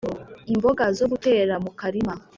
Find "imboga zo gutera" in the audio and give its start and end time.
0.53-1.53